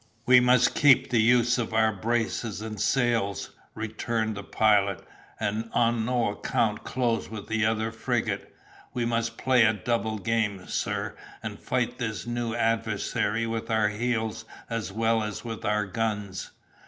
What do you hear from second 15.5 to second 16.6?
our guns."